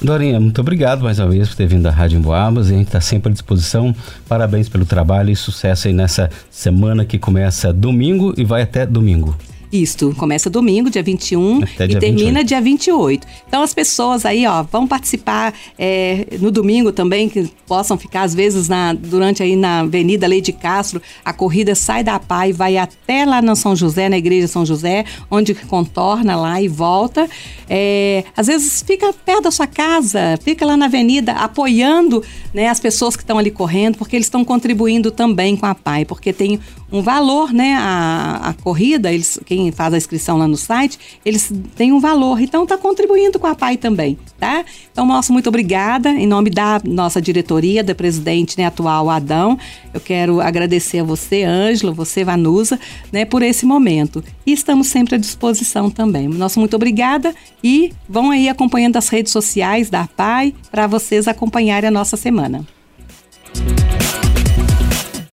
Dorinha, 0.00 0.40
muito 0.40 0.60
obrigado 0.60 1.04
mais 1.04 1.20
uma 1.20 1.28
vez 1.28 1.48
por 1.48 1.56
ter 1.56 1.66
vindo 1.68 1.86
à 1.86 1.90
Rádio 1.90 2.18
Emboabas. 2.18 2.66
A 2.66 2.70
gente 2.70 2.88
está 2.88 3.00
sempre 3.00 3.30
à 3.30 3.32
disposição. 3.32 3.94
Parabéns 4.28 4.68
pelo 4.68 4.84
trabalho 4.84 5.30
e 5.30 5.36
sucesso 5.36 5.86
aí 5.86 5.94
nessa 5.94 6.28
semana 6.50 7.04
que 7.04 7.20
começa 7.20 7.72
domingo 7.72 8.34
e 8.36 8.44
vai 8.44 8.62
até 8.62 8.84
domingo. 8.84 9.36
Isto, 9.72 10.14
começa 10.18 10.50
domingo, 10.50 10.90
dia 10.90 11.02
21 11.02 11.62
Até 11.62 11.86
e 11.86 11.98
termina 11.98 12.40
28. 12.40 12.46
dia 12.46 12.60
28. 12.60 13.26
Então 13.48 13.62
as 13.62 13.72
pessoas 13.72 14.26
aí, 14.26 14.46
ó, 14.46 14.62
vão 14.62 14.86
participar 14.86 15.54
é, 15.78 16.26
no 16.38 16.50
domingo 16.50 16.92
também, 16.92 17.26
que 17.26 17.50
possam 17.66 17.96
ficar 17.96 18.24
às 18.24 18.34
vezes 18.34 18.68
na, 18.68 18.92
durante 18.92 19.42
aí 19.42 19.56
na 19.56 19.80
Avenida 19.80 20.26
Leide 20.26 20.52
Castro, 20.52 21.00
a 21.24 21.32
corrida 21.32 21.74
sai 21.74 22.04
da 22.04 22.20
PAI 22.20 22.50
e 22.50 22.52
vai 22.52 22.76
até 22.76 23.24
lá 23.24 23.40
na 23.40 23.54
São 23.54 23.74
José, 23.74 24.10
na 24.10 24.18
Igreja 24.18 24.46
São 24.46 24.66
José, 24.66 25.06
onde 25.30 25.54
contorna 25.54 26.36
lá 26.36 26.60
e 26.60 26.68
volta. 26.68 27.26
É, 27.66 28.24
às 28.36 28.48
vezes 28.48 28.84
fica 28.86 29.10
perto 29.24 29.44
da 29.44 29.50
sua 29.50 29.66
casa, 29.66 30.38
fica 30.42 30.66
lá 30.66 30.76
na 30.76 30.84
avenida 30.84 31.32
apoiando 31.32 32.22
né, 32.52 32.68
as 32.68 32.78
pessoas 32.78 33.16
que 33.16 33.22
estão 33.22 33.38
ali 33.38 33.50
correndo, 33.50 33.96
porque 33.96 34.16
eles 34.16 34.26
estão 34.26 34.44
contribuindo 34.44 35.10
também 35.10 35.56
com 35.56 35.64
a 35.64 35.74
PAI, 35.74 36.04
porque 36.04 36.30
tem 36.30 36.60
um 36.92 37.00
valor, 37.00 37.52
né? 37.52 37.74
A, 37.78 38.50
a 38.50 38.52
corrida, 38.52 39.10
eles, 39.10 39.40
quem 39.46 39.61
faz 39.70 39.94
a 39.94 39.96
inscrição 39.96 40.38
lá 40.38 40.48
no 40.48 40.56
site, 40.56 40.98
eles 41.24 41.52
têm 41.76 41.92
um 41.92 42.00
valor. 42.00 42.40
Então 42.40 42.64
está 42.64 42.76
contribuindo 42.76 43.38
com 43.38 43.46
a 43.46 43.54
PAI 43.54 43.76
também, 43.76 44.18
tá? 44.38 44.64
Então, 44.90 45.06
nosso 45.06 45.32
muito 45.32 45.48
obrigada. 45.48 46.10
Em 46.10 46.26
nome 46.26 46.50
da 46.50 46.80
nossa 46.84 47.20
diretoria, 47.20 47.84
da 47.84 47.94
presidente 47.94 48.58
né, 48.58 48.66
atual 48.66 49.08
Adão, 49.08 49.58
eu 49.92 50.00
quero 50.00 50.40
agradecer 50.40 51.00
a 51.00 51.04
você, 51.04 51.44
Ângela, 51.44 51.92
você, 51.92 52.24
Vanusa, 52.24 52.80
né, 53.12 53.24
por 53.24 53.42
esse 53.42 53.64
momento. 53.64 54.24
E 54.46 54.52
estamos 54.52 54.88
sempre 54.88 55.14
à 55.14 55.18
disposição 55.18 55.90
também. 55.90 56.26
Nosso 56.28 56.58
muito 56.58 56.74
obrigada 56.74 57.34
e 57.62 57.92
vão 58.08 58.30
aí 58.30 58.48
acompanhando 58.48 58.96
as 58.96 59.08
redes 59.08 59.32
sociais 59.32 59.90
da 59.90 60.06
PAI 60.06 60.54
para 60.70 60.86
vocês 60.86 61.28
acompanharem 61.28 61.88
a 61.88 61.92
nossa 61.92 62.16
semana. 62.16 62.66